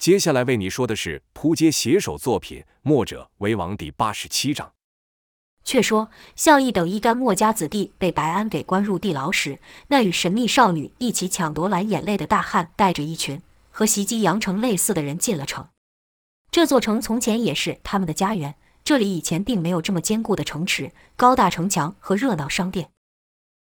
[0.00, 4.72] 接下来为你说的是扑街写手作品《墨者为王》第八十七章。
[5.62, 9.58] 却说孝义等一干墨家子弟被白安给关入地牢时，
[9.88, 15.68] 那与神秘少女一起抢夺蓝眼泪的大汉带着一群和袭击阳城类似的人进了城。
[16.50, 22.88] 这座城从前也是他们的家园，这里以前并没有这么坚固的城池、高大城墙和热闹商店。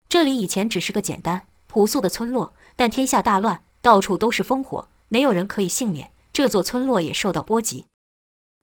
[0.07, 6.11] 这里以前只是个简单朴素的村落，但天下大乱，到处都是烽火，没有人可以幸免。
[6.37, 7.87] 这座村落也受到波及，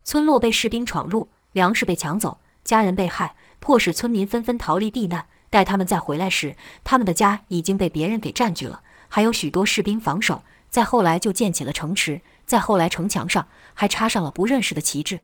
[0.05, 5.27] 村落被士兵闯入，粮食被抢走，家人被害，迫使村民纷纷逃离避难。
[5.51, 10.45] 待他们再回来时，他们的家已经被别人给占据了，还有许多士兵防守。
[10.70, 15.23] 再后来就建起了城池，再后来城墙上还插上了不认识的旗帜。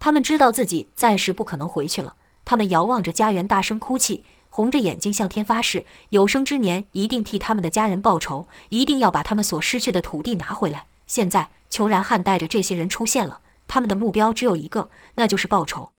[0.00, 10.86] 他们知道自己暂时不可能回去了，他们遥望着家园，大声哭泣，红着眼睛向天发誓，有生之年一定替他们的家人报仇，一定要把他们所失去的土地拿回来。
[11.10, 15.90] 现在，裘然汉带着这些人出现了，他们的目标只有一个，那就是报仇。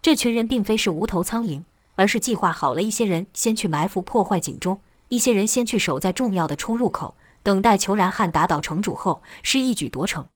[0.00, 1.62] 这群人并非是无头苍蝇，
[1.94, 10.26] 而是计划好了，一些人先去埋伏破坏警钟，一些人先去守在重要的出入口，等待裘然汉打倒城主后，是一举夺城。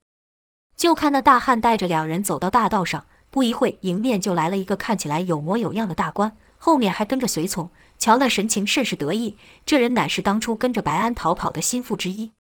[0.77, 9.39] 就看那大汉带着两人走到大道上，不一会，迎面就来了一个看起来有模有样的大官，后面还跟着随从，瞧那神情甚是得意。
[9.65, 12.33] 这人乃是当初跟着白安逃跑的心腹之一。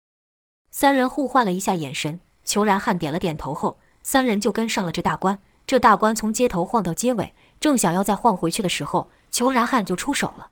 [0.75, 5.38] 三人互换了一下眼神，裘然汉点了点头后，三人就跟上了这大官。
[5.67, 10.49] 这大官从街头晃到街尾，正想要再晃回去的时候，裘然汉就出手了。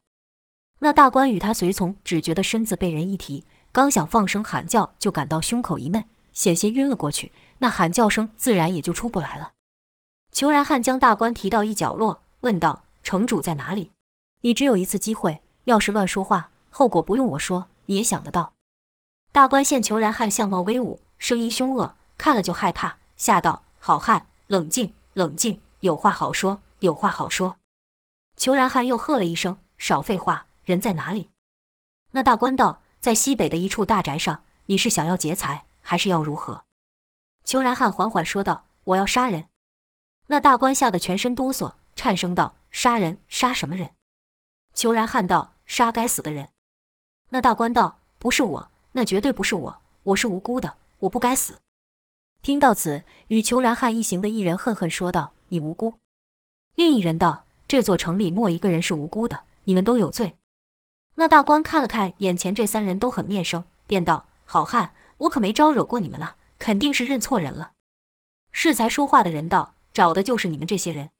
[0.77, 7.31] 那大官与他随从只觉得身子被人一提，刚想放声喊叫，就感到胸口一闷，险些晕了过去。
[7.58, 9.53] 那喊叫声自然也就出不来了。
[10.31, 13.89] 裘然汉将大官提到一角落，问道：“城主在哪里？
[14.42, 18.53] 你只有一次机会，要是乱说话，后果不用我说，你也想得到。”
[19.34, 27.56] 大官见虬髯汉相貌威武，声音凶恶，看了就害怕，吓道：“好汉，冷静，冷静，有话好说，有话好说。”
[28.38, 31.30] 虬髯汉又喝了一声：“少废话，人在哪里？”
[32.11, 34.44] 那大官道：“在西北的一处大宅上。
[34.66, 36.66] 你是想要劫财，还是要如何？”
[37.48, 39.48] 虬髯汉缓缓说道：“我要杀人。”
[40.28, 43.17] 那大官吓得全身哆嗦，颤声道：“杀人？
[43.30, 43.92] 杀什么人？”
[44.76, 46.50] 裘然汉道：“杀该死的人。”
[47.30, 51.60] 那大官道：“不是我。”那绝对不是我，我是无辜的，我不该死。
[52.42, 55.96] 听到此，与裘然汉一行的一人恨恨说道：“你无辜。”
[56.76, 60.36] 另一人道：“这座城里没一个人是无辜的，你们都有罪。”
[61.16, 67.73] 那大官看了看眼前这三人，都很面生，便道：“好汉，我可没招惹过你们了，肯定是认错人了。”
[68.52, 71.12] 适才说话的人道：“找的就是你们这些人。”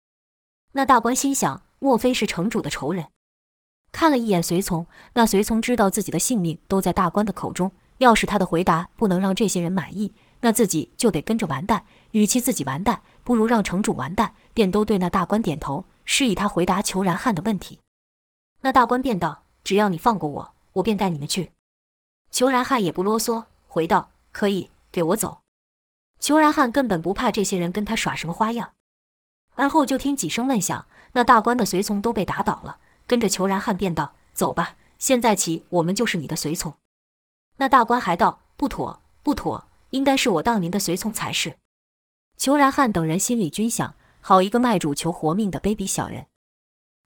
[0.74, 3.08] 那大官心想：莫非是城主的仇人？
[3.92, 11.86] 看了一眼随从，那随从知道自己的性命都在大官的口中，要是他的回答不能让这些人满意，那自己就得跟着完蛋。
[12.12, 14.34] 与其自己完蛋，不如让城主完蛋。
[14.54, 17.80] 便都对那大官点头，示意他回答裘然汉的问题。
[18.62, 21.52] 那大官便道：“只要你放过我，我便带你们去。”
[22.32, 25.40] 裘然汉也不啰嗦，回道：“可以，给我走。”
[26.20, 28.72] 裘然汉根本不怕这些人跟他耍什么花样。
[29.56, 32.78] 而后就听几声闷响，那大官的随从都被打倒了。
[33.12, 36.76] 跟着裘然汉便道：“走吧，现在起我们就是你的随从。”
[37.60, 41.58] 那大官还道：“不妥，不妥，应该是我当您的随从才是。”
[42.40, 46.28] 裘然汉等人心里均想：好一个卖主求活命的卑鄙小人！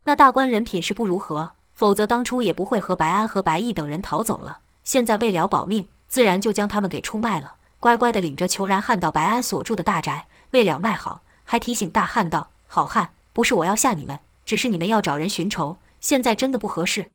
[0.04, 4.60] 那大官人品是不如何，否则当初也不会和白安和白毅等人逃走了。
[4.84, 10.28] 现在为了保命，自然就将他们给出卖了，乖乖的领着裘然汉到白安所住的大宅。
[10.52, 17.10] 为了卖好，还提醒大汉道：“好汉，不是我要吓你们，只是你们要找人寻仇。”现在真的不合适。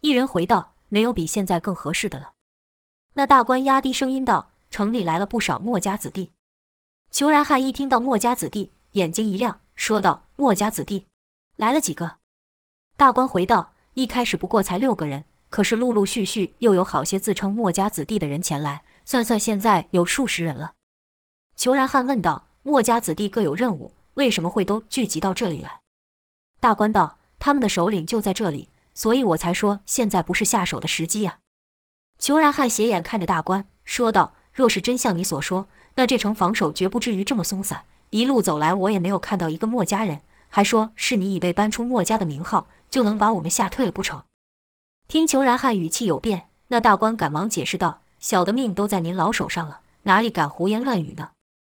[0.00, 2.32] 一人回道：“没有比现在更合适的了。”
[3.12, 6.32] 那大官压低声音道：“城里来了不少墨家子弟。”
[7.12, 11.08] 裘然汉一听到墨家子弟，眼睛一亮，说道：“墨家子弟
[11.56, 12.16] 来了几个？”
[12.96, 20.72] 大官回道：“一开始不过才六个人，可是陆陆续续又有好些自称墨家子弟的人前来，算算现在有数十人了。”
[21.54, 25.82] 裘然汉问道：“墨家子弟各有任务，为什么会都聚集到这里来？”
[26.60, 27.18] 大官道。
[27.46, 31.38] 他们的首领就在这里，所以我才说现在不是下手的时机呀。
[32.18, 37.84] 虬髯汉斜眼看着大官，说道：“若是真像你所说，那这城防守绝不至于这么松散。
[38.10, 44.24] 一路走来，我也没有看到一个墨家人，还说是你以为搬出墨家的名号，就能把我们吓退了不成？”
[45.06, 51.30] 听虬髯汉语气有变，那大官赶忙解释道：“小的命都在您老手上了，哪里敢胡言乱语呢？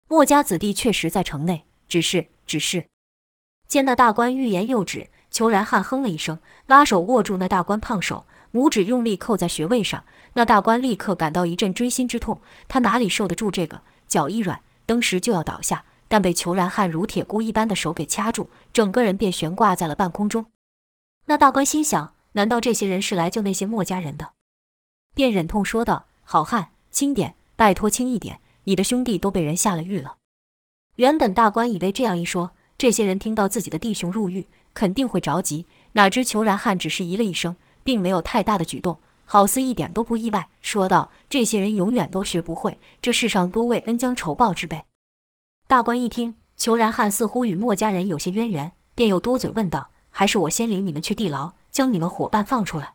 [0.09, 2.87] 墨家子弟确实在城内，只是，只是……”
[3.69, 5.07] 见那大官欲言又止。
[5.31, 6.37] 裘然汉哼了一声，
[6.67, 12.41] 拉手握住那大官胖手，拇指用力扣在穴位上，那大官立刻感到一阵锥心之痛。
[12.67, 13.81] 他哪里受得住这个？
[14.07, 20.45] 脚一软，登时就要倒下，但被裘然汉如铁箍一般的手给掐住，整个人便悬挂在了半空中。
[21.27, 24.33] 那大官心想：难道这些人是来救那些墨家人的？
[25.15, 30.17] 便忍痛说道：“好汉，轻点，拜托轻一点，你的兄弟都被人下了狱了。”
[30.97, 35.65] 原本大官以为这样一说，这些人听到自己的弟兄入狱，肯定会着急。
[35.93, 44.85] 哪知裘然汉只是咦了一声，并没有太大的举动，好似一点都不意外，说道：“这些人永远都学不会，这世上多为恩将仇报之辈。”
[45.67, 52.93] 大官一听，裘然汉似乎与墨家人有些渊源，便又多嘴问道：“还是我先领你们去地牢，将你们伙伴放出来？”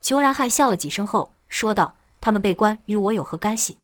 [0.00, 3.78] 裘然汉笑了几声后说道：“他们被关与我有何干系？”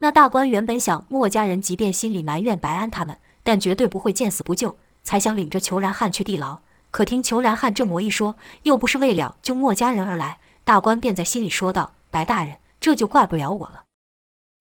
[0.00, 6.58] 那大官原本想，墨家人即便心里埋怨白安他们，但绝对不会见死不救，才想领着裘然汉去地牢。
[6.90, 13.84] 可听裘然汉这么一说，又不是为了救墨家人而来，大官便在心里说道：“白大人，这就怪不了我了。”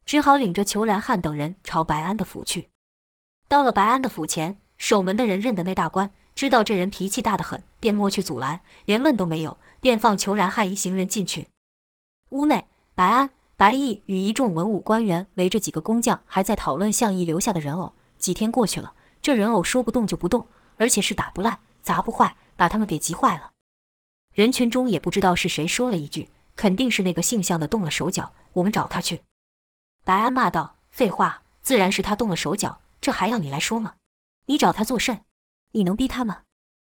[0.06, 2.70] 只好领着裘然汉等人朝白安的府去。
[3.48, 11.48] 到了白安的府前，守门的人认得那大官，知道这人脾气大得很，便摸去阻拦，连问都没有，便放裘然汉一行人进去。
[12.32, 17.94] 屋内，白安、白毅与一众文武官员围着几个工匠，还在讨论项义留下的人偶。
[18.18, 18.94] 几天过去了，
[19.26, 20.46] 这人偶说不动就不动，
[20.78, 21.58] 而且是打不烂。
[21.82, 23.54] 砸不坏，把他们给急坏了。
[24.36, 29.24] 人群中也不知道是谁说了一句：“肯定是那个姓向的动了手脚，我们找他去。”
[30.06, 33.96] 白安骂道：“废话，自然是他动了手脚，这还要你来说吗？
[34.46, 35.22] 你找他作甚？
[35.72, 36.44] 你能逼他吗？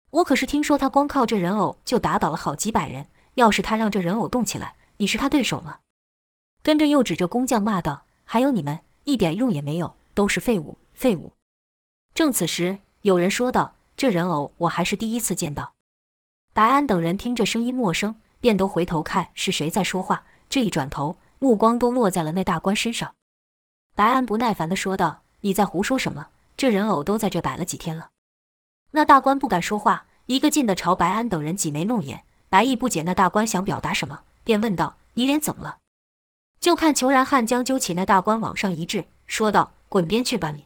[0.09, 3.05] 我可是听说他光靠这人偶就打倒了好几百人，
[3.35, 5.77] 要是他让这人偶动起来，你是他对手吗？”
[6.63, 11.33] 跟着又指着工匠骂道：“还有你们，一点用也没有，都是废物，废物！”
[12.13, 13.75] 正此时，有人说道。
[13.97, 15.73] 这人偶我还是第一次见到。
[16.53, 20.23] 白安等人听着声音陌生，便都回头看是谁在说话。
[20.49, 23.13] 这一转头，目光都落在了那大官身上。
[23.95, 26.29] 白安不耐烦地说道：“你在胡说什么？
[26.57, 28.09] 这人偶都在这摆了几天了。”
[28.89, 32.23] 那大官不敢说话，一个劲地朝白安等人挤眉弄眼。
[32.49, 35.77] 白毅不解那大官想表达什么，便问道：“你脸怎么了？”
[36.59, 40.65] 就看裘然汉将揪起那大官往上一掷，说道：“滚边去吧你！”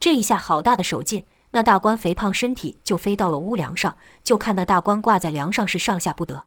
[0.00, 1.24] 这一下好大的手劲。
[1.52, 6.44] 那大官肥胖身体就飞到了屋梁上，就看那大官挂在梁上是上下不得。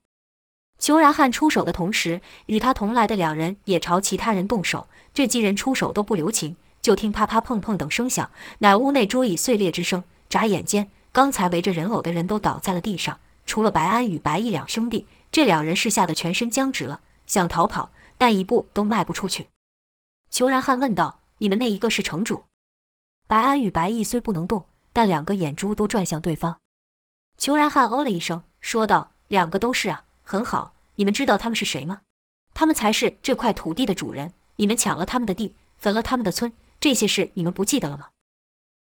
[0.80, 4.88] 虬髯汉出手的同时，与他同来的两人也朝其他人动手。
[5.14, 10.04] 这几人出手都不留情，就听啪啪碰碰等声响，乃屋内桌椅碎裂之声。
[10.30, 19.50] 眨眼间，刚才围着人偶的人都倒在了地上，除了白安与白毅两兄弟，这两人是吓得全身僵直了，想逃跑，但一步都迈不出去。
[20.32, 22.46] 虬髯汉问道：“你们那一个是城主？”
[23.33, 24.65] 白安与白毅虽不能动。
[24.94, 26.59] 但两个眼珠都转向对方，
[27.35, 30.75] 裘然汉哦了一声，说道：“两个都是啊，很好。
[30.97, 32.01] 你们知道他们是谁吗？
[32.53, 34.33] 他们才是这块土地的主人。
[34.57, 38.09] 你们抢了他们的地，焚了他们的村，这些事你们不记得了吗？”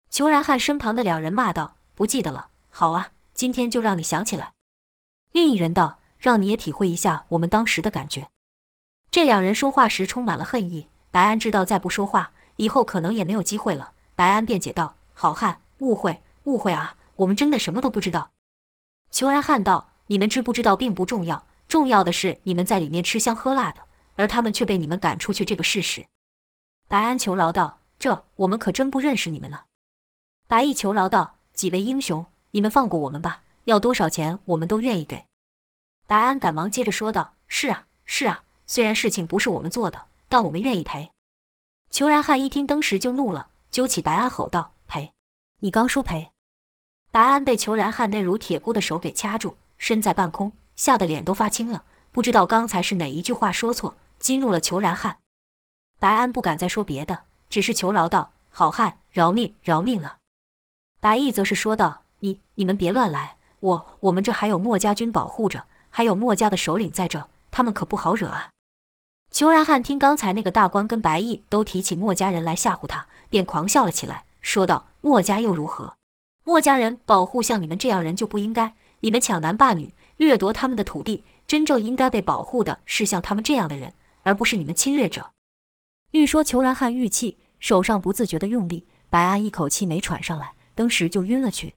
[0.08, 2.48] 裘然汉身旁的两人骂道：“不记得了。
[2.70, 4.54] 好啊，今天就让你想起来。”
[5.30, 8.30] 另一人道：“让你也体会一下我们当时的感觉。”
[9.12, 10.88] 这两人说话时充满了恨意。
[11.10, 13.92] 白安知道再不说话，以后可能也没有机会了。
[14.18, 16.96] 白安辩解道：“好汉。”误会，误会啊！
[17.14, 18.32] 我们真的什么都不知道。
[19.12, 23.80] 虬髯汉道：“你们知不知道并不重要，重要的是你们在里面吃香喝辣的，
[24.16, 26.04] 而他们却被你们赶出去这个事实。”
[26.88, 29.66] 白安求饶道：“这我们可真不认识你们了。”
[30.48, 35.26] 白毅求饶道：“几位英雄，你们放过我们吧，要多少钱我们都愿意给。”
[36.08, 41.12] 白安赶忙接着说道：“是啊，是啊，虽然事情不是我们做的，但我们愿意赔。”
[41.88, 45.12] 裘然汉一听，当时就怒了，揪起白安吼道：“赔！”
[45.60, 46.30] 你刚说赔，
[47.10, 55.18] 白安被裘然汉那如铁箍的手给掐住，身在半空，吓得脸都发青了，不知道刚才是哪一句话说错，激怒了裘然汉。
[55.98, 60.18] 白安不敢再说别的，只是求饶道：“好汉，饶命，饶命了。”
[61.00, 68.50] 白毅则是说道：“你你们别乱来，我我们这还有墨家军保护着，还有墨家的首领在这，他们可不好惹啊。”
[69.30, 74.24] 裘然汉听刚才那个大官跟白毅都提起墨家人来吓唬他，便狂笑了起来。
[74.40, 75.94] 说道：“墨家又如何？
[76.44, 78.74] 墨家人保护像你们这样人就不应该。
[79.00, 83.92] 你们抢男霸女，掠夺他们的土地，真正应该被保护的是像他们这样的人，
[84.22, 85.30] 而不是你们侵略者。”
[86.12, 91.74] 欲说裘然汉郁气，手上不自觉地用力，白安一口气没喘上来，当时就晕了去。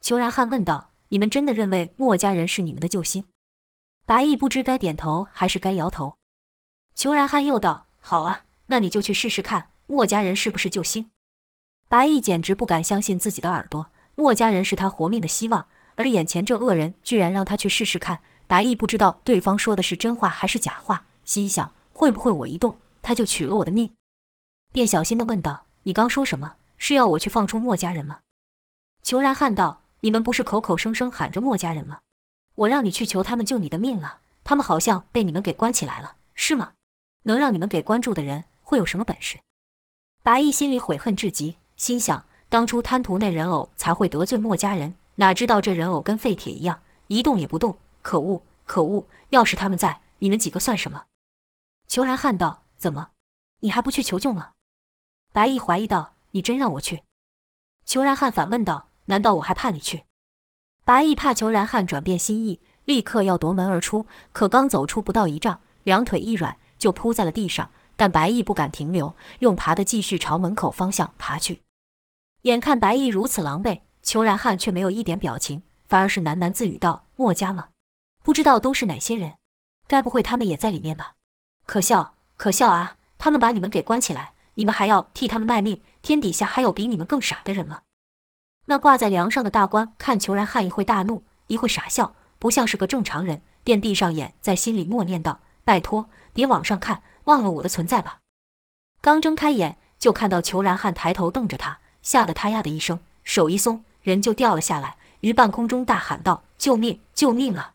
[0.00, 3.24] 裘然汉问道：“你们真的认为墨家人是你们的救星？”
[4.06, 6.14] 白毅不知该点头还是该摇头。
[6.96, 11.10] 虬髯汉又道：“好啊，那你就去试试看，墨家人是不是救星。”
[11.88, 18.20] 白毅简直不敢相信自己的耳朵，墨家人是他活命的希望，而眼前这恶人居然让他去试试看。
[18.46, 23.94] 白毅不知道对方说的是真话还是假话，心想会不会我一动他就取了我的命，
[24.72, 26.56] 便小心地问道：“你刚说什么？
[26.78, 28.20] 是要我去放出墨家人吗？”
[29.04, 32.00] 虬髯汉道：“你们不是口口声声喊着墨家人吗？
[32.54, 36.72] 我让你去求他们救你的命了，他们好像被你们给关起来了，是吗？
[37.22, 39.38] 能让你们给关注的人会有什么本事？”
[40.22, 47.76] 白毅心里悔恨至极，心想当初贪图那人偶才会得罪墨家人，哪知道这人偶跟废铁一样，一动也不动。
[48.02, 49.06] 可恶，可恶！
[49.30, 51.04] 要是他们在，你们几个算什么？
[51.86, 53.10] 裘然汉道：“怎么，
[53.60, 54.52] 你还不去求救吗？”
[55.32, 57.02] 白毅怀疑道：“你真让我去？”
[57.86, 60.04] 裘然汉反问道：“难道我还怕你去？”
[60.84, 67.70] 白毅怕裘然汉转变心意，立刻要夺门而出，可刚走出不到一丈，两腿一软就扑在了地上。
[67.94, 71.62] 但白毅不敢停留，用爬的继续朝门口方向爬去。
[72.42, 77.68] 眼看白毅如此狼狈，裘然汉却没有一点表情，反而是喃喃自语道：“墨家吗？”
[78.24, 79.34] 不知道都是哪些人，
[79.86, 81.12] 该不会他们也在里面吧？
[81.66, 82.96] 可笑，可笑啊！
[83.18, 85.80] 他们把你们给关起来，你们还要替他们卖命？
[86.00, 87.82] 天底下还有比你们更傻的人吗？
[88.66, 98.18] 那挂在梁上的大官看裘然汉一会大怒，一会傻笑，不像是个正常人，便闭上眼，在心里默念道：“拜托，别往上看，忘了我的存在吧。”
[99.00, 107.00] 刚睁开眼，就看到裘然汉抬头瞪着他，吓得他呀的一声，手一松，人就掉了下来，于半空中大喊道：“救命！
[107.14, 107.74] 救命啊！”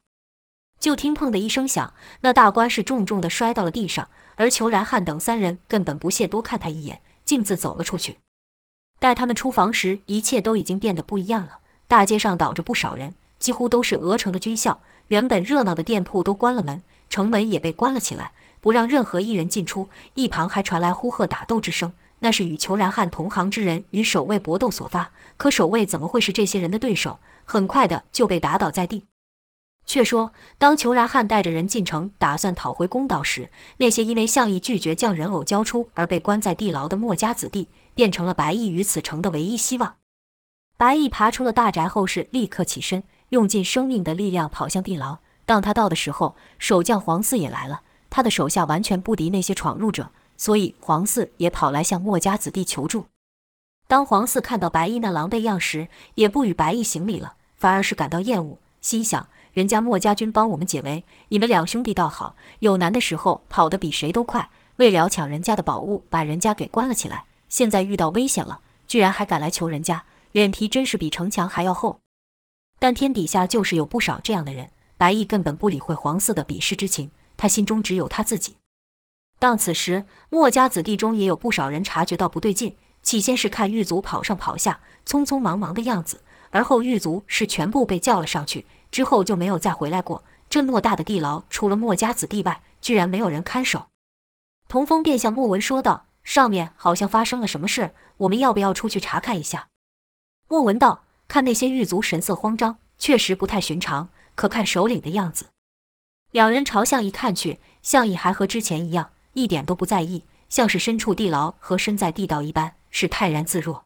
[0.79, 8.19] 就听砰的一声响，那大官是重重的摔到了地上，而裘然汉等三人根本不屑多看他一眼，径自走了出去。
[8.99, 11.59] 待他们出房时，一切都已经变得不一样了。
[11.87, 14.81] 大街上倒着不少人，几乎都是鹅城的军校。
[15.07, 18.33] 原本热闹的店铺都关了门，城门也被关了起来，
[18.67, 19.87] 不让任何一人进出。
[20.15, 25.11] 一旁还传来呼喝打斗之声，那是与裘然汉同行之人与守卫搏斗所发。
[25.37, 27.17] 可守卫怎么会是这些人的对手？
[27.45, 29.05] 很快的就被打倒在地。
[29.85, 39.95] 却说，当裘然汉带着人进城，打算讨回公道时，那些因为项义拒绝将人偶交出而被关在地牢的墨家子弟，变成了白毅与此城的唯一希望。
[40.75, 45.19] 白毅爬出了大宅后，是立刻起身，用尽生命的力量跑向地牢。
[45.45, 47.83] 当他到的时候，守将黄四也来了。
[48.17, 53.05] 他的手下完全不敌那些闯入者，所以黄四也跑来向墨家子弟求助。
[53.87, 59.27] 当黄四看到白毅那狼狈样时，也不与白毅行礼了，反而是感到厌恶，心想。
[59.53, 64.49] 人家墨家军帮我们解围，你们两兄弟倒好，有难的时候跑得比谁都快。
[64.77, 67.25] 为了抢人家的宝物，把人家给关了起来。
[67.49, 71.99] 现在遇到危险了，居然还敢来求人家，脸皮真是比城墙还要厚。
[72.79, 74.71] 但天底下就是有不少这样的人。
[74.97, 78.57] 白毅根本不理会黄四的鄙视之情，他心中只有他自己。
[79.39, 88.65] 当此时，墨家子弟中也有不少人察觉到不对劲，起先是看狱卒跑上跑下，匆匆忙忙的样子，而后狱卒是全部被叫了上去。
[88.89, 90.23] 之后就没有再回来过。
[90.49, 93.87] 这偌大的地牢，除了墨家子弟外，居然没有人看守。
[94.69, 99.67] 童风便向莫文说道：“上面好像发生了什么事，我们要不要出去查看一下？”
[100.47, 104.09] 莫文道：“看那些狱卒神色慌张，确实不太寻常。
[104.35, 105.47] 可看首领的样子。”
[106.31, 113.83] 两人朝向义看去，向义还和之前一样，一点都不在意，像是身处地牢和身在地道一般，是泰然自若。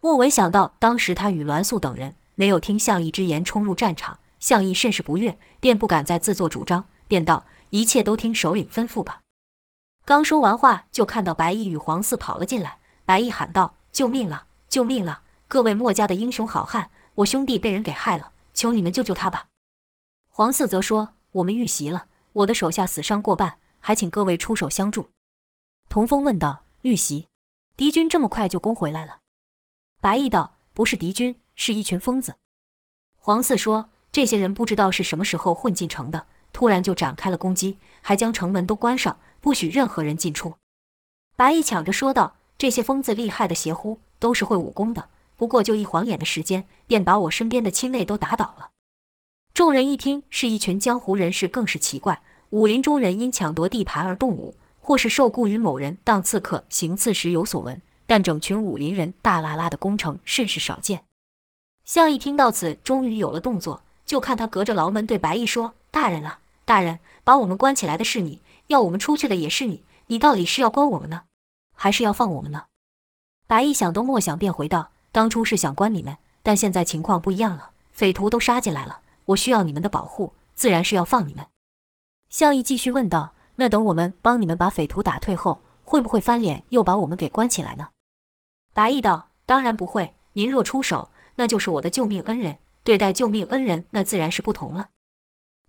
[0.00, 2.16] 莫文想到当时他与栾素等人。
[2.36, 9.20] 没有听向义之言，冲入战场，向义甚是不悦，便不敢再自作主张，便道：“一切都听首领吩咐吧。”
[10.04, 12.78] 刚说完话，就看到白毅与黄四跑了进来。
[13.04, 14.46] 白毅喊道：“救命了！
[14.68, 15.22] 救命了！
[15.46, 19.46] 各位墨家的英雄好汉，我兄弟被人给害了，求你们救救他吧。”
[20.28, 25.10] 黄四则说：“我们遇袭了，我的手下死伤过半，还请各位出手相助。”
[25.88, 27.28] 童风问道：“遇袭？
[27.76, 29.18] 敌军这么快就攻回来了？”
[30.00, 32.34] 白毅道：“不是敌军。”是一群疯子，
[33.16, 40.54] 黄四说：“这些人不知道是什么时候混进城的，突然就展开了攻击，还将城门都关上，不许任何人进出。”
[41.36, 48.70] 白毅抢着说道：“这些疯子厉害的邪乎，都是会武功的，不过就一晃眼的时间，便把我身边的亲卫都打倒了。”
[49.54, 52.20] 众人一听是一群江湖人士，更是奇怪：
[52.50, 61.04] 武林中人因抢夺地盘而动武，或是受雇于某人当刺客行刺时有所闻，但整群武林人大剌剌的攻城，甚是少见。
[61.84, 71.22] 项义听到此，终于有了动作，就看他隔着牢门对白毅说：“大人啊，大人，把我们关起来的是你，要我们出去的也是你，你到底是要关我们呢，
[71.76, 72.64] 还是要放我们呢？”
[73.46, 81.46] 白毅想都莫想，便回道：“当初是想关你们，但现在情况不一样了，匪徒都杀进来了，我需要你们的保护，自然是要放你们。”
[82.28, 87.88] 项义继续问道：“那等我们帮你们把匪徒打退后，会不会翻脸又把我们给关起来呢？”
[88.74, 94.90] 白毅道：“当然不会，您若出手。”那就是我的救命恩人，对待救命恩人，那自然是不同了。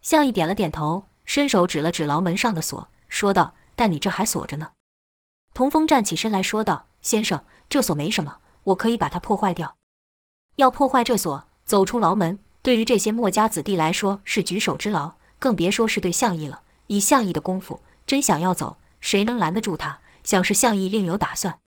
[0.04, 4.74] 向义点了点头，伸手指了指牢门上的锁，说道：“但你这还锁着呢。”
[5.56, 9.76] 童风站起身来说道：“先生，这锁没什么，我可以把它破坏掉。
[10.58, 16.64] 要破坏这锁，走出牢门，对于这些墨家子弟来说是举手之劳，更别说是对项义了。
[16.88, 20.00] 以项义的功夫，真想要走，谁能拦得住他？
[20.24, 21.60] 想是项义另有打算。”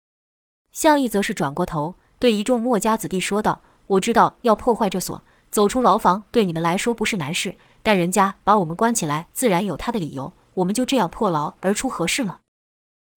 [0.74, 10.32] 项义则是转过头，对一众墨家子弟说道：“我知道要破坏这锁，走出牢房对你们来说不是难事。”但人家把我们关起来，自然有他的理由。
[10.54, 12.40] 我们就这样破牢而出，合适吗？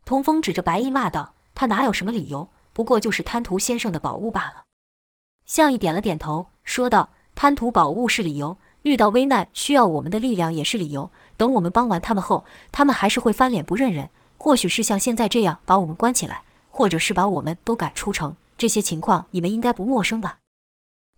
[0.06, 2.48] 童风指着白衣骂道：“他哪有什么理由？
[2.74, 4.66] 不过就是贪图先生的宝物罢了。”
[5.48, 11.10] 项义点了点头，说道：“贪图宝物是理由，遇到危难需要我们的力量也是理由。
[11.38, 14.10] 等我们帮完他们后，他们还是会翻脸不认人。
[14.38, 18.36] 或许是像现在这样把我们关起来，或者是把我们都赶出城。
[18.58, 20.40] 这些情况你们应该不陌生吧？”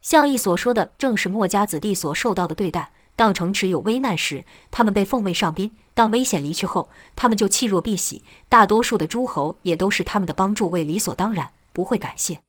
[0.01, 2.91] 向义所说的正是墨家子弟所受到的对待。
[3.15, 8.21] 当城池有危难时，他们被奉为上宾；当危险离去后，他们就弃若敝屣。
[8.49, 12.39] 大多数的诸侯也都是他们的帮助为理所当然，不会感谢。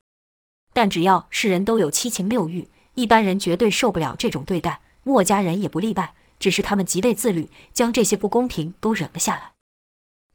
[0.73, 6.13] 但只要是人都有七情六欲，一般人绝对受不了这种对待，墨家人也不例外。
[6.37, 9.53] 只是他们极为自律，将这些不公平都忍了下来。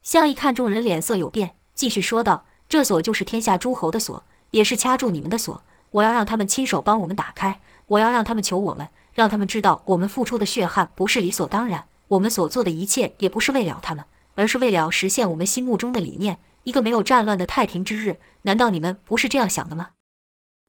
[0.01, 5.61] 项义看众人脸色有变，继续说道：“这锁就是天下诸侯的锁，也是掐住你们的锁。
[5.91, 18.19] 我要让他们亲手帮我们打开，我要让他们求我们。”让他们知道，我们付出的血汗不是理所当然，我们所做的一切也不是为了他们，而是为了实现我们心目中的理念——一个没有战乱的太平之日。
[18.43, 19.89] 难道你们不是这样想的吗？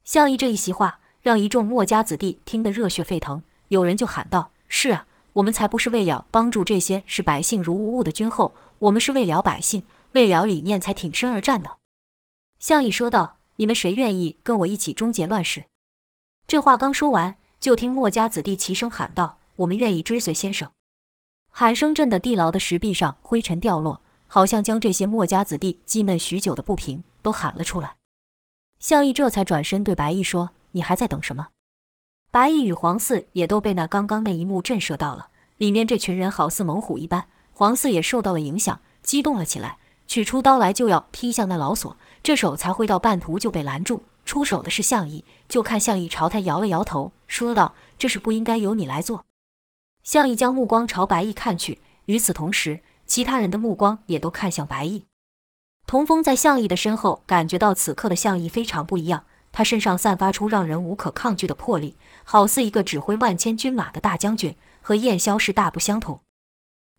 [0.02, 11.78] 项义这一席话，让一众墨家子弟听得热血沸腾，有人就喊道：“是啊，我们才不是为了帮助这些视百姓如无物的君后，我们是为了百姓，为了理念才挺身而战的。”
[12.58, 15.64] 项羽说道：“你们谁愿意跟我一起终结乱世？”
[16.46, 17.36] 这话刚说完。
[17.60, 20.68] 就听墨家子弟齐声喊道：“我们愿意追随先生！”
[21.48, 27.94] 喊声震得地牢的石壁上灰尘掉落，好像将这些墨家子弟积闷许久的不平都喊了出来。
[28.80, 31.48] 项羽这才转身对白毅说：“你还在等什么？”
[32.30, 37.26] 白毅与黄四也都被那刚刚那一幕震慑到了，里面这群人好似猛虎一般。
[37.52, 44.04] 黄四也受到了影响，激动了起来，取出刀来就要劈向那老锁，这手才挥到半途就被拦住。
[44.24, 49.26] 出手的是向义，就看向义朝他摇了摇头，说道：“这事不应该由你来做。”
[50.02, 55.04] 向义将目光朝白毅看去，与此同时，其他人的目光也都看向白毅。
[55.86, 66.20] 童风在向义的身后，感觉到此刻的向义非常不一样，他身上散发出让人无可抗拒的魄力，好似一个指挥万千军马的大将军，和燕萧是大不相同。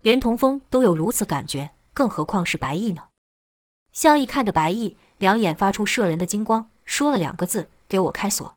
[0.02, 3.06] 连童风都有如此感觉，更何况是白毅呢？
[3.92, 6.70] 向义看着白毅，两眼发出摄人的金光。
[6.86, 8.56] 说了两个字：“给我开锁。”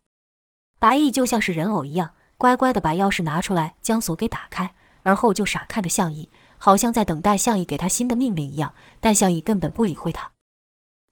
[0.78, 6.28] 白毅就像是人偶一样，乖乖的把钥匙拿出来，将锁给打开，而后就傻看着向义，
[6.58, 8.74] 好像在等待向义给他新的命令一样。
[9.00, 10.32] 但向义根本不理会他。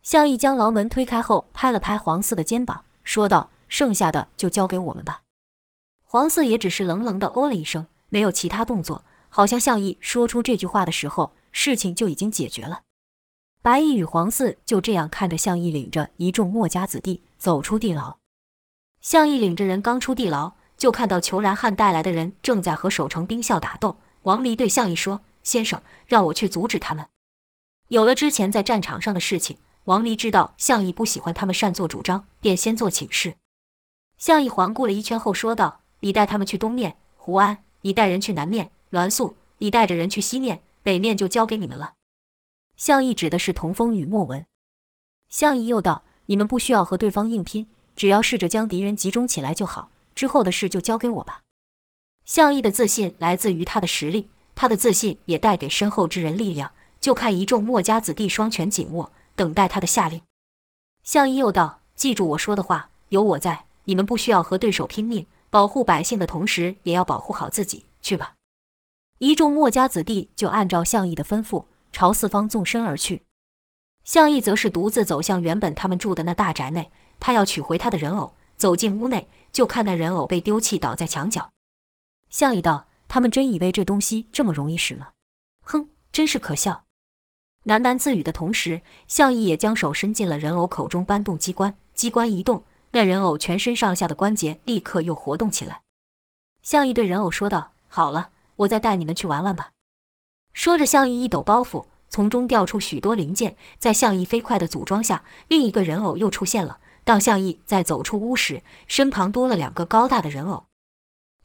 [0.05, 5.23] 向义将牢门推开后，拍了拍黄四的肩膀，说道：“剩下的就交给我们吧。”
[6.05, 12.83] 黄四也只是冷冷的哦了一声，没有其他动作，好像向义说出这句话的时候，事情就已经解决了。
[13.63, 18.19] 白毅与黄四就这样看着向义领着一众墨家子弟走出地牢。
[19.01, 23.97] 向义领着人刚出地牢，就看到裘然汉带来的人正在和守城兵校打斗。
[24.25, 27.07] 王离对向义说：“先生，让我去阻止他们。”
[27.89, 33.35] 有了之前在战场上的事情，王离知道向义不喜欢他们擅作主张，便先做请示。
[34.17, 41.95] 向义环顾了一圈后说道：“你带他们去东面，胡安；你带人去南面，栾素；你带着人去西面，北面就交给你们了。”
[42.77, 44.47] 向义指的是童风与莫文。
[45.29, 49.91] 向义又道：“你们不需要和对方硬拼，只要试着将敌人集中起来就好。
[50.15, 51.43] 之后的事就交给我吧。”
[52.25, 56.73] 向义的自信来自于他的实力，他的自信也带给身后之人力量。
[57.01, 60.23] 就看一众墨家子弟双拳紧握，等待他的下令。
[61.03, 67.87] 向义又道：“记住我说的话，有我在，你们不需要和对手拼命，保护百姓的同时，也要保护好自己。
[68.01, 68.35] 去吧。”
[69.19, 71.67] 一众墨家子弟就按照向义的吩咐。
[71.93, 73.23] 朝四方纵身而去，
[74.03, 76.91] 向义则是独自走向原本他们住的那大宅内。
[77.21, 81.53] 他要取回他的人偶，走进屋内，就看那人偶被丢弃倒在墙角。
[82.29, 85.11] 向义道：“他们真以为这东西这么容易使吗？
[85.63, 86.85] 哼，真是可笑。”
[87.67, 95.81] 喃喃自语的同时，向义也将手伸进了人偶口中，搬动机关，机关一动，那人偶全身上下的关节立刻又活动起来。
[96.63, 99.71] 向义对人偶说道：“好了，我再带你们去玩玩吧。”
[100.53, 106.79] 说着，向义一抖包袱，从中掉出许多零件，在向义飞快的组装下，另一个人偶又出现了。
[107.03, 110.65] 当向义再走出屋时，身旁多了两个高大的人偶。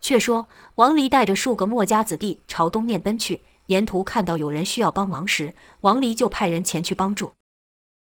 [0.02, 7.34] 却说王离带着数个墨家子弟朝东面奔去，沿途看到有人需要帮忙时，王离就派人前去帮助。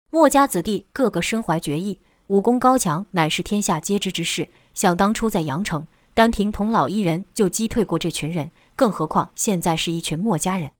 [0.10, 4.48] 墨家子弟个个身怀绝艺，武功高强，乃是天下皆知之事。
[4.74, 10.72] 想当初在阳城，单凭童老一人就击退过这群人，更何况现在是一群墨家人。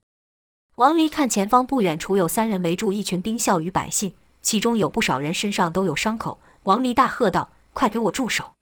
[0.76, 6.40] 王离看前方不远处有三人围住一群兵校与百姓，其中有不少人身上都有伤口。
[6.62, 8.52] 王离大喝道：“快给我住手！”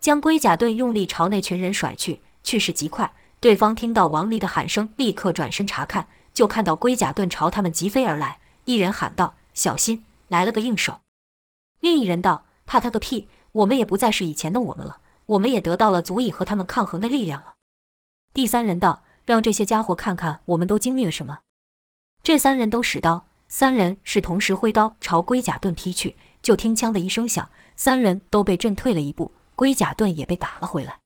[0.00, 3.14] 将龟甲盾用力朝那群人甩去，去势极快。
[3.44, 8.38] 对方听到王离的喊声，立刻转身查看，就看到龟甲盾朝他们疾飞而来。
[8.64, 11.00] 一人喊道：“小心，来了个硬手！”
[11.80, 13.28] 另一人道：“怕他个屁！
[13.52, 17.56] 我们也不再是以前的我们了，我们也得到了足以和他们抗衡的力量了。”
[18.32, 21.40] 第三人道：“让这些家伙看看我们都经历了什么。”
[22.24, 26.16] 这三人都使刀，三人是同时挥刀朝龟甲盾劈去。
[26.40, 31.00] 就听“枪”的一声响，三人都被震退了一步，龟甲盾也被打了回来。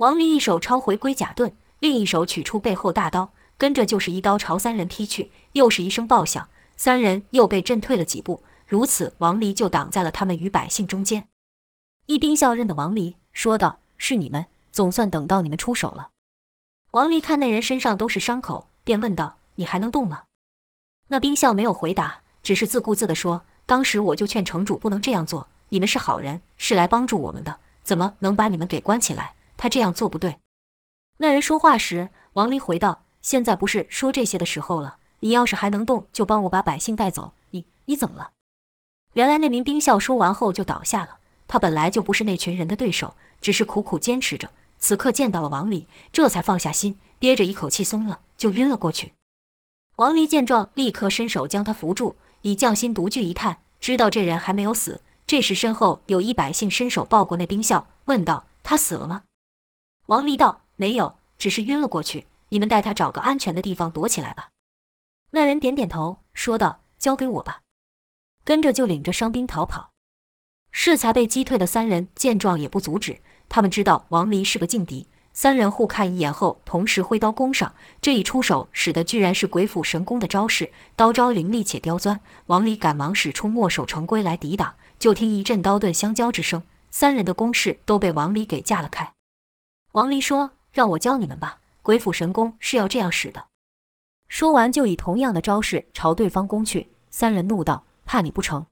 [0.00, 5.30] 王离一手抄回龟甲盾，另一手取出背后大刀，跟着就是一刀朝三人劈去。
[5.52, 8.42] 又是一声爆响，三人又被震退了几步。
[8.66, 11.28] 如此，王离就挡在了他们与百姓中间。
[12.06, 16.08] 一兵校认得王离，说道：“是你们，总算等到你们出手了。”
[16.92, 20.22] 王离看那人身上都是伤口，便问道：“你还能动吗？”
[21.08, 23.42] 那兵校没有回答，只是自顾自地说。
[23.66, 29.34] 当时我就劝城主不能这样做，你们是好人，是来帮助我们的，怎么能把你们给关起来？
[29.60, 30.38] 他这样做不对。
[31.18, 34.96] 那人说话时，王离回道：“现在不是说这些的时候了。
[35.18, 37.34] 你要是还能动，就帮我把百姓带走。
[37.50, 38.30] 你你怎么了？”
[39.12, 41.18] 原来那名兵校说完后就倒下了。
[41.46, 44.50] 他本来就不是那群人的对手，只是苦苦坚持着。
[44.78, 49.12] 此刻见到了王离，这才放下心，憋着一口气松了，就晕了过去。
[49.96, 52.16] 王离见状，立刻伸手将他扶住。
[52.40, 55.02] 以匠心独具一探，知道这人还没有死。
[55.26, 59.24] 这时身后有一百姓伸手抱过那兵校，问道：“他死了吗？”
[60.10, 62.26] 王离道：“没有，只是晕了过去。
[62.48, 64.48] 你们带他找个安全的地方躲起来吧。”
[65.30, 67.60] 那人点点头，说道：“交给我吧。”
[68.42, 69.90] 跟着就领着伤兵逃跑。
[70.72, 75.06] 适才被击退的三人见状也不阻止，他们知道王离是个劲敌。
[75.32, 77.72] 三人互看一眼后，同时挥刀攻上。
[78.02, 82.18] 这一出手，使得居然是鬼斧神工的招式，刀招凌厉且刁钻。
[82.46, 89.12] 王离赶忙使出墨守成规来抵挡，就听一阵刀盾相交之声，三人的攻势都被王离给架了开。
[89.92, 93.46] 王离说：“让我教你们吧，鬼斧神工是要这样使的。”
[94.28, 96.90] 说完，就以同样的招式朝对方攻去。
[97.10, 98.66] 三人怒道：“怕你不成？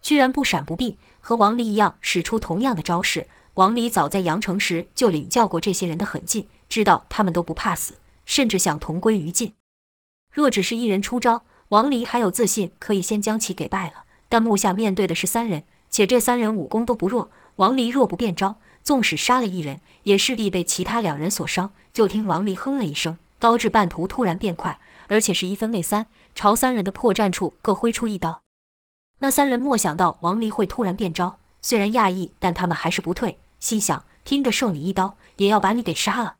[0.00, 9.54] 居然不闪不避，和王离一样使出同样的招式。”王离早在阳城时就领教过这些人的狠劲，知道他们都不怕死，甚至想同归于尽。
[10.32, 14.04] 若只是一人出招，王离还有自信可以先将其给败了。
[14.30, 21.72] 但目下面对的是三人，且这三人武功都不弱，王离若不变招，纵使杀了一人，也势必被其他两人所伤。
[21.92, 28.42] 就听王离哼了一声，刀至半途突然变快，而且是一分为三，朝三人的破绽处各挥出一刀。
[29.18, 31.38] 那三人莫想到王离会突然变招。
[31.60, 36.36] 虽然讶异，但他们还是不退，心想拼着受你一刀，也要把你给杀了。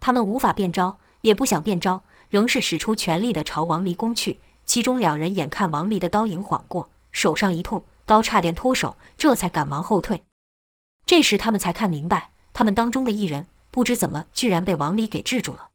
[0.00, 4.40] 他们无法变招，也不想变招，仍是使出全力的朝王离攻去。
[4.64, 10.24] 其中两人眼看王离的刀影晃过，手上一痛，刀差点脱手，这才赶忙后退。
[11.04, 15.68] 这时他们才看明白，他们当中的一人不知怎么居然被王离给制住了。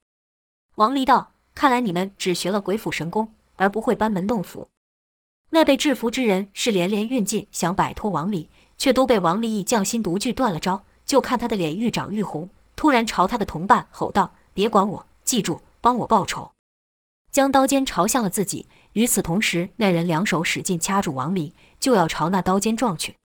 [0.75, 4.67] 王离道：“看来你们只学了鬼斧神工，而不会班门弄斧。”
[5.51, 10.83] 那被制服之人是连连运劲，想摆脱王离，却都被王离以匠心独具断了招。
[11.05, 16.51] 就看他的脸愈长愈红，突然朝他的同伴吼道：“别管我，记住帮我报仇！”
[17.31, 18.67] 将刀尖朝向了自己。
[18.91, 23.15] 与此同时，那人两手使劲掐住王离，就要朝那刀尖撞去。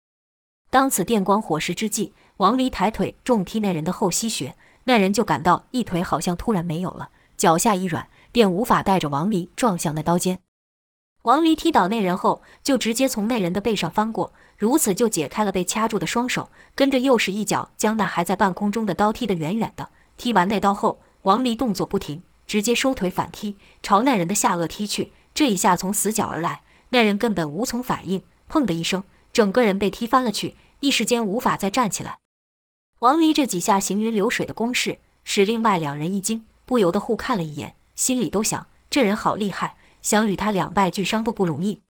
[0.73, 10.39] 当此电光火石之际，王离抬腿重踢那人的后溪穴，那人就感到一腿好像突然没有了，脚下一软，便无法带着王离撞向那刀尖。
[11.25, 16.49] 王离踢倒那人后，就直接从那人的背上翻过，如此就解开了被掐住的双手。
[16.75, 19.91] 跟着又是一脚将那还在半空中的刀踢得远远的。
[20.17, 25.13] 踢完那刀后，王离动作不停，直接收腿反踢，朝那人的下颚踢去。
[25.35, 32.19] 这一下从死角而来，那人根本无从反应，砰的一声，整个人被踢翻了去，一时间无法再站起来。
[33.01, 39.77] 王离这几下行云流水的攻势，使另外两人一惊，不由得互看了一眼，心里都想：这人好厉害。
[40.03, 41.81] 想与他两败俱伤都不容易。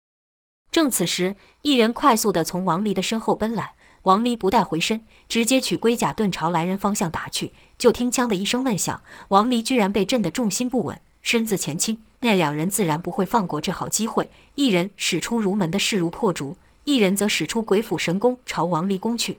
[0.70, 7.54] 正此时，一人快速地从王离的身后奔来，王离不待回身，直接取龟甲盾朝来人方向打去。
[7.78, 12.02] 就听“枪”的一声闷响，王离居然被震得重心不稳，身子前倾。
[12.20, 19.38] 那两人自然不会放过这好机会，一人使出如门的势如破竹，一人则使出鬼斧神工朝王离攻去。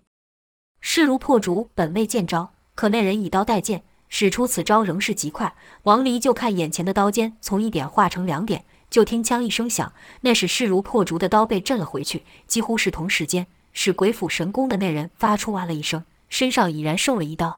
[0.80, 5.56] 势如破竹本未见招，可那人以刀代剑，使出此招仍是极快。
[5.84, 12.24] 王离就看眼前的刀尖从一点化成两点，就听枪一声响，那是势如破竹的刀被震了回去。
[12.48, 17.58] 几乎是同时间，使鬼斧神工的那人发出哇了一声，身上已然受了一刀。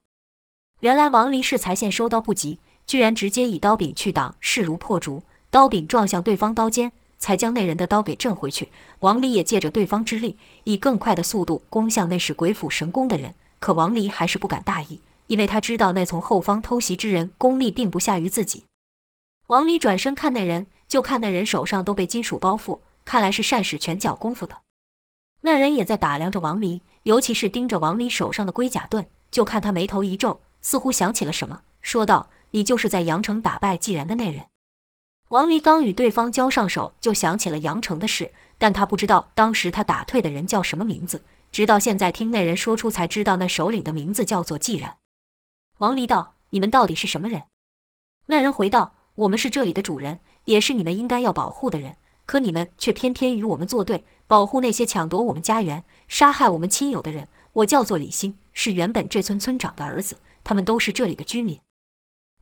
[0.82, 6.92] 原来王离是才线收刀不及，居然直接以刀柄去挡，势如破竹，刀柄撞向对方刀尖，
[7.26, 8.70] 才将那人的刀给震回去。
[9.00, 13.34] 王离也借着对方之力，以更快的速度攻向那使鬼斧神工的人。
[13.60, 18.66] 可王离还是不敢大意，因为他知道那从后方偷袭之人功力并不下于自己。
[19.48, 24.58] 王离转身看那人，就看那人手上都被金属包覆，看来是善使拳脚功夫的。
[25.42, 34.46] 那人也在打量着王离，尤其是盯着王离手上的龟甲盾，就看他眉头一皱，似乎想起了什么，说道：“你就是在阳城打败纪然的那人。”
[35.36, 41.26] 王离刚与对方交上手，就想起了阳城的事，但他不知道当时他打退的人叫什么名字。
[41.52, 44.96] 直到现在，听那人说出，才知道那首领的名字叫做季然。
[45.80, 47.44] 王离道：“你们到底是什么人？”
[48.28, 51.98] 那人回道：“我们是这里的主人，也是你们应该要保护的人。
[52.26, 57.28] 可你们却偏偏与我们作对，保护那些抢夺我们家园、杀害我们亲友的人。
[57.52, 60.20] 我叫做李兴，是原本这村村长的儿子。
[60.46, 61.60] 他们都是这里的居民。”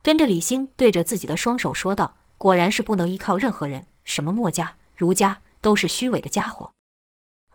[0.00, 6.72] 跟着李兴对着自己的双手说道：“果然是不能依靠任何人，什么墨家、儒家都是虚伪的家伙。”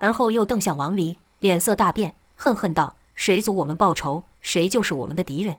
[0.02, 1.20] 而后又瞪向王离。
[1.38, 5.58] 脸色大变，恨恨道：“谁阻我们报仇，谁就是我们的敌人。”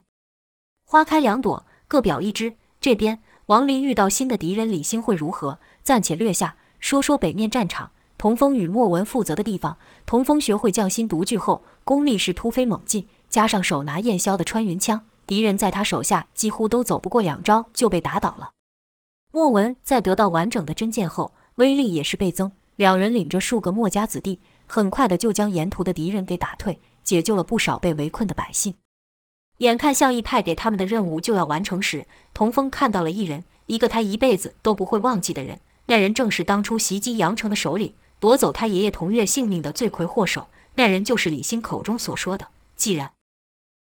[0.85, 2.57] 花开两朵，各表一枝。
[2.81, 5.61] 这边王离遇到新的敌人李兴会如何？
[5.85, 7.93] 暂且略下，说说北面战场。
[8.19, 9.79] 童风与莫文负责的地方。
[10.05, 18.51] 童风学会匠心独具后，功力是突飞猛进，加上手拿燕霄的穿云枪，敌人在他手下几乎都走不过两招就被打倒了。
[19.33, 22.53] 莫文在得到完整的真剑后，威力也是倍增。
[22.77, 24.41] 两人领着数个墨家子弟。
[24.73, 28.77] 很快的就将沿途的敌人给打退，解救了不少被围困的百姓。
[29.59, 35.59] 眼看向义派给他们的任务就要完成时，童风看到了一人，一个他一辈子都不会忘记的人。
[35.87, 40.47] 那人正是当初袭击阳城的首领，夺走他爷爷童月性命的罪魁祸首。
[40.77, 43.11] 那人就是李欣口中所说的既然。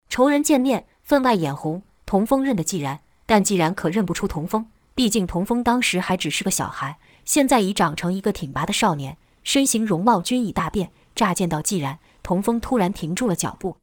[0.09, 1.81] 仇人见面，分外眼红。
[2.05, 9.17] 童风认得既然，但既然可认不出童风，毕竟童风当时还只是个小孩，现在已长成一个挺拔的少年。
[9.43, 13.77] 身形容貌均已大变，乍见到既然，童风突然停住了脚步。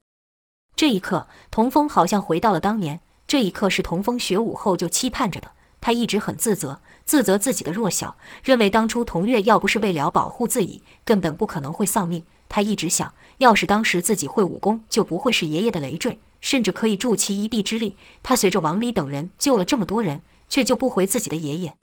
[0.77, 3.01] 这一刻，童风好像回到了当年。
[3.27, 5.51] 这一刻是童风学武后就期盼着的。
[5.81, 12.25] 他一直很自责，自责自己的弱小，认为当初童月要不是为了保护自己，根本不可能会丧命。
[12.49, 17.97] 他一直想，要是当时自己会武功，就不会是爷爷的累赘，甚至可以助其一臂之力。
[18.23, 21.75] 他随着王离等人救了这么多人，却救不回自己的爷爷。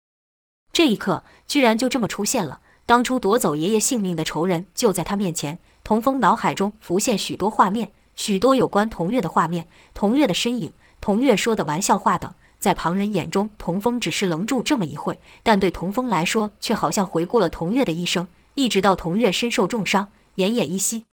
[0.71, 2.61] 这一刻，居然就这么出现了。
[2.85, 21.07] 当初夺走爷爷性命的仇人就在他面前，童风脑海中浮现许多画面，许多有关童月的画面，童月的身影，童月说的玩笑话等，在旁人眼中，童风只是愣住这么一会，但对童风来说，却好像回顾了童月的一生，一直到童月身受重伤，奄奄一息。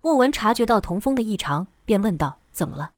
[0.00, 2.92] 莫文察觉到童风的异常，便问道：“怎么了？”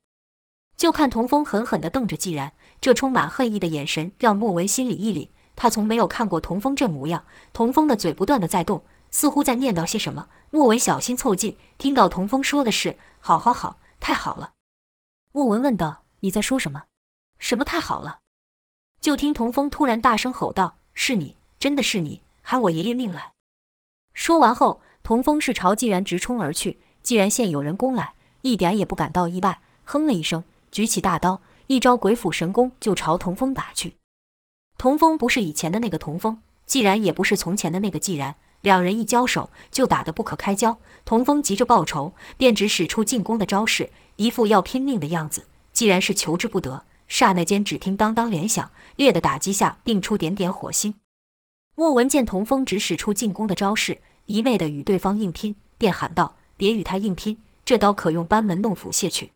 [0.76, 5.28] 就看童风狠狠地瞪着季然，这充满恨意的眼神让莫文心里一凛。
[5.56, 10.28] 他从没有看过童风这模样，童风的嘴不断地在动，似乎在念叨些什么。
[10.50, 14.52] 莫文小心凑近，听到童风说的是“好好好，太好了”。
[15.32, 16.84] 莫文问道：“你在说什么？
[17.38, 18.18] 什么太好了？”
[19.00, 23.32] 就听童风突然大声吼道：“是你，真的是你，喊我爷爷命来！”
[24.12, 26.78] 说完后，童风是朝季然直冲而去。
[27.02, 30.44] 既然现有人攻来，一点也不感到意外，哼了一声，
[30.76, 33.94] 举起大刀，一招鬼斧神工就朝童风打去。
[34.76, 40.76] 童风不是以前的那个童风，既然也不是从前的那个既然，两人一交手就打得不可开交。
[41.06, 45.46] 童风急着报仇，便只使出进攻的招式，一副要拼命的样子。
[45.72, 50.96] 既然是求之不得，刹那间只听当当连响，烈的打击下迸出点点火星。
[51.74, 59.32] 莫文见童风只使出进攻的招式，一味的与对方硬拼，便喊道：“别与他硬拼，这刀可用班门弄斧卸去。”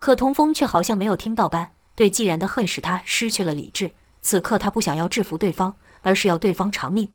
[0.00, 3.92] 可童风却好像没有听到般，对季然的恨使他失去了理智。
[4.22, 7.12] 此刻他不想要制服对方，而是要对方偿命。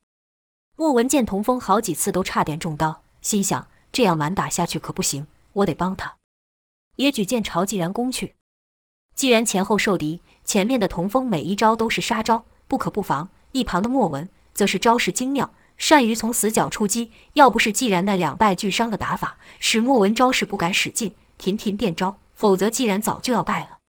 [0.75, 6.15] 莫文见童风好几次都差点中刀，心想这样蛮打下去可不行，我得帮他。
[6.97, 8.35] 也举剑朝纪然攻去。
[9.15, 17.11] 既然前后受敌，前面的童风每一招都是杀招，不可不防；一旁的莫文则是招式精妙，善于从死角出击。
[17.33, 23.79] 要不是纪然那两败俱伤的打法，使莫文招式不敢使劲，频频变招，否则既然早就要败了。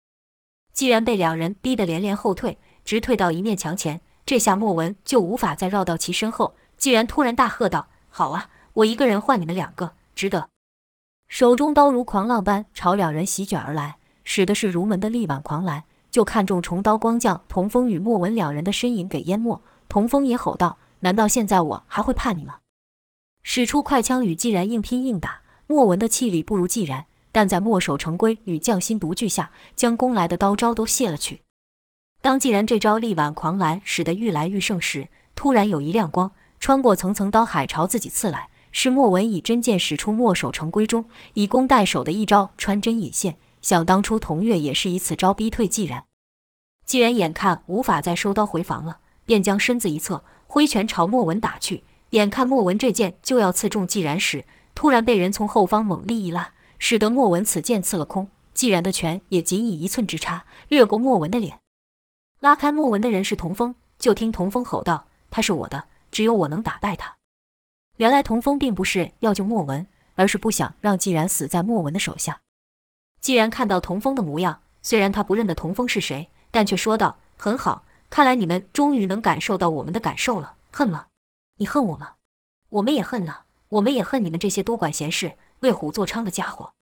[0.73, 2.57] 既然被两人逼得连连后退。
[2.83, 6.55] 直退到一面墙前，这下莫文就无法再绕到其身后。
[6.77, 10.47] 既然突然大喝道：“好啊，我一个人换你们两个，值得！”
[11.27, 13.97] 手中刀如狂浪般朝两人席卷而来。
[14.23, 19.61] 使的是如门的力挽狂澜，就看中重刀光将童风与莫文两人的身影给淹没。
[19.89, 22.59] 童风也吼道：“难道现在我还会怕你吗？”
[23.43, 25.41] 使出快枪与既然硬拼硬打。
[25.67, 27.05] 莫文的气力不如既然，
[27.37, 31.41] 但在墨守成规与匠心独具下，将攻来的刀招都卸了去。
[32.19, 43.37] 当既然这招力挽狂澜使得愈来愈盛时，突然有一亮光穿过层层刀海朝自己刺来，是莫文以真剑使出墨守成规中以攻代守的一招穿针引线。
[43.61, 46.05] 想当初童月也是以此招逼退既然，
[46.87, 48.97] 既然眼看无法再收刀回防了，
[49.27, 51.83] 便将身子一侧，挥拳朝莫文打去。
[52.09, 58.29] 眼看莫文这剑就要刺中既然时，突然被人从后方猛力一拉，使得莫文此剑刺了空。
[58.53, 61.59] 既然的拳也仅以一寸之差掠过莫文的脸。
[62.39, 67.17] 拉开莫文的人是童风，就听童风吼道：“他是我的，只有我能打败他。”
[67.97, 69.85] 原来童风并不是要救莫文，
[70.15, 72.41] 而是不想让既然死在莫文的手下。
[73.21, 80.55] 既然看到童风的模样，虽然他不认得童风是谁，但却说道：“很好，看来你们终于能感受到我们的感受了。
[80.71, 81.07] 恨吗？
[81.57, 82.13] 你恨我吗？
[82.69, 86.73] 我们也恨了，我们也恨你们这些多管闲事、为虎作伥的家伙。”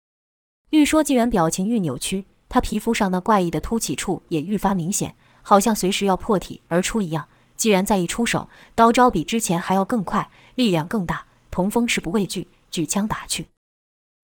[0.70, 5.14] 愈说，既然表情愈扭曲，他皮肤上那怪异的凸起处也愈发明显。
[5.46, 7.28] 好像随时要破体而出一样。
[7.54, 11.26] 既然再一出手，刀招比之前还要更快，力量更大。
[11.50, 13.48] 童风是不畏惧，举枪打去。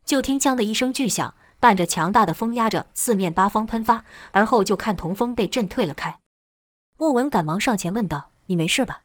[0.05, 6.19] 就听“锵”的一声巨响，伴着强大的风压着四面八方喷发，而后就看童风被震退了开。
[6.97, 9.03] 莫文赶忙上前问道：“你没事吧？”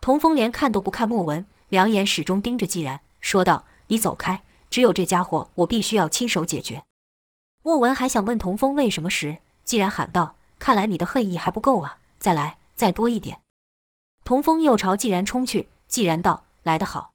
[0.00, 4.42] 童风连看都不看莫文，两眼始终盯着既然，说道：“你走开，
[4.74, 6.82] 只有这家伙，我必须要亲手解决。”
[7.62, 10.34] 莫文还想问童风为什么时，既然喊道。
[10.58, 11.98] 看来你的恨意还不够啊！
[12.18, 13.38] 再来，再多一点。
[14.24, 17.12] 童风又朝既然冲去，既然道：“来得好！”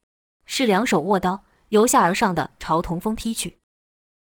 [0.47, 3.57] 是两手握刀，由下而上的朝童风劈去。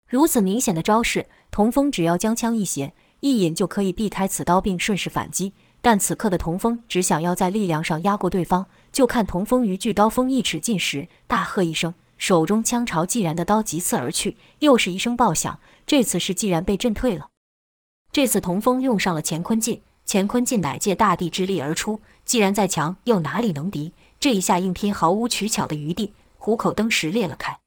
[0.06, 5.54] 如此明显的招式，童风只要将枪一斜一引，就可以避开此刀，并顺势反击。
[5.80, 8.66] 但此刻的童风只想要在力量上压过对方。
[8.92, 14.36] 就看童风于巨刀锋一尺近时，大喝一声，手中枪朝既然的刀急刺而去。
[14.60, 17.30] 又是一声爆响，这次是既然被震退了。
[18.12, 23.92] 这次童风用上了乾坤劲，乾坤劲乃借大地之力而出，既然再强又哪里能敌？
[24.20, 27.58] 这一下硬拼毫无取巧的余地，虎口登时裂了开。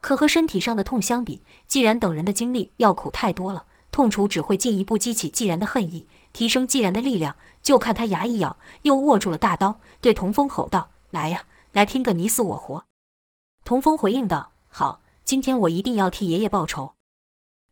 [0.00, 7.34] 可和身体上的痛相比，既然等人的经历要苦太多了，痛楚只会进一步激起既然的恨意，提升既然的力量。
[7.60, 12.84] 就看他牙一咬，又握住了大刀，对童风吼道：“来呀，来拼个你死我活！”
[13.64, 16.94] 童风回应道：“好，今天我一定要替爷爷报仇。”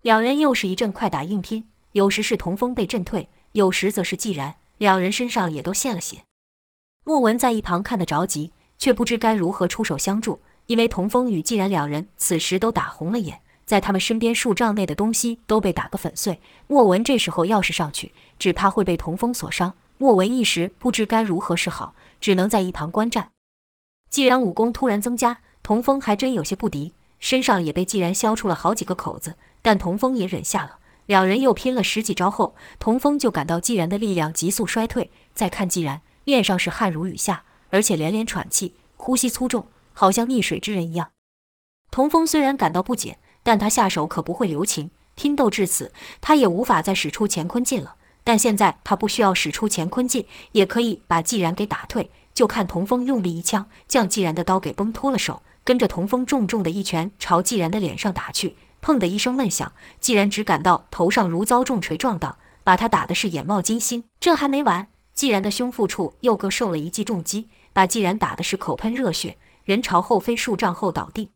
[0.02, 1.66] 两人又是一阵快打硬拼。
[1.92, 6.22] 有时是童风被震退，有时则是既然，两人身上也都献了血。
[7.02, 16.40] 莫文在一旁看得着急，却不知该如何出手相助，因为童风与既然两人此时都打红了眼，在他们身边数丈内的东西都被打个粉碎。
[16.68, 19.74] 莫文这时候要是上去，只怕会被童风所伤。
[19.98, 23.32] 莫文一时不知该如何是好，只能在一旁观战。
[24.08, 30.78] 既然武功突然增加，童风还真有些不敌，身上也被既然削出了好几个口子，但童风也忍下了。
[31.06, 35.10] 两人又拼了十几招后，童风就感到既然的力量急速衰退。
[35.34, 41.10] 再看既然，面上是汗如雨下，而且连连喘气，呼吸粗重，好像溺水之人一样。
[41.90, 44.90] 童风虽然感到不解，但他下手可不会留情。
[45.16, 47.96] 拼斗至此，他也无法再使出乾坤劲了。
[48.22, 52.10] 但现在他不需要使出乾坤劲，也可以把既然给打退。
[52.32, 58.56] 就看童风用力一枪，将既然的刀给崩脱了手，跟着童风重重的一拳朝既然的脸上打去。
[58.82, 64.04] 砰的一声闷响，既然只感到头上如遭重锤撞到，把他打的是眼冒金星。
[64.18, 71.30] 这还没完，既然的胸腹处又各受了一记重击，把既然打的是口喷热血，人朝后飞数丈后倒地。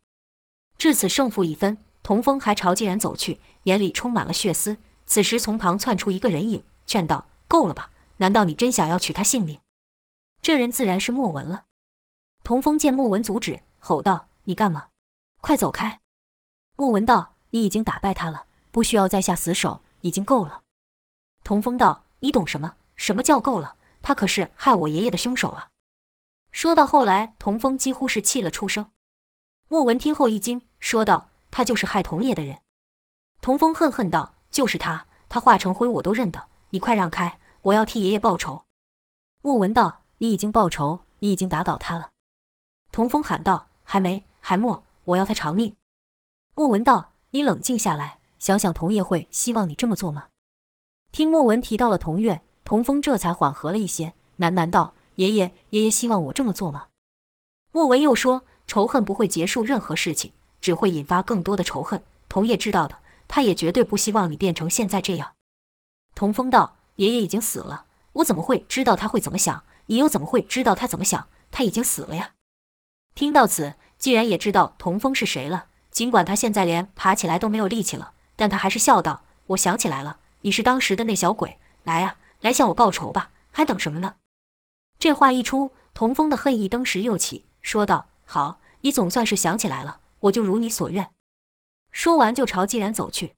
[0.77, 4.77] 至此胜负已分，童风还朝既然走去，眼里充满了血丝。
[5.05, 7.91] 此时从旁窜出一个人影，劝道：“够了吧？
[8.17, 9.59] 难道你真想要取他性命？”
[10.41, 11.65] 这人自然是莫文了。
[12.43, 14.87] 童风见莫文阻止，吼道：“你干嘛？
[15.41, 15.99] 快走开！”
[16.75, 17.33] 莫文道。
[17.51, 20.63] 你已经打败他了，不需要再下死手，已经够了。
[21.41, 22.75] 童风道：“你懂什么？
[22.97, 23.77] 什么叫够了？
[24.01, 25.69] 他可是害我爷爷的凶手啊！”
[26.51, 28.91] 说到后来，童风几乎是气了出声。
[29.69, 32.59] 莫文听后一惊，说道：“他就是害童爷的人。”
[33.39, 36.47] 童风恨恨道：“就是他，他化成灰我都认得。
[36.71, 38.65] 你快让开，我要替爷爷报仇。”
[39.41, 42.09] 莫文道：“你已经报仇，你已经打倒他了。”
[42.91, 45.73] 童风喊道：“还没，还没，我要他偿命。”
[46.53, 47.13] 莫文道。
[47.31, 50.27] 你冷静下来，想想童爷会希望你这么做吗？
[51.11, 56.87] 听莫文提到了童月，童风这才缓和了一些，喃喃道：“爷爷，爷爷希望我这么做吗？”
[57.73, 60.31] 莫文又说：“仇恨不会结束任何事情，
[60.61, 62.01] 只会引发更多的仇恨。
[62.29, 65.33] 童爷知道的，他也绝对不希望你变成现在这样。
[66.13, 69.61] 童风道：“爷爷已经死了，我怎么会知道他会怎么想？
[69.87, 71.27] 你又怎么会知道他怎么想？
[71.51, 72.34] 他已经死了呀。”
[73.15, 84.15] 听到此，既然也知道童风是谁了，尽管他现在连爬起来都没有力气了，但他还是笑道：“我想起来了，你是当时的那小鬼，来啊，来向我报仇吧，还等什么呢？”
[84.99, 91.09] 这话一出，童风的恨意登时又起，说道：“好，你总算是想起来了，我就如你所愿。”
[91.93, 93.35] 说完就朝季然走去。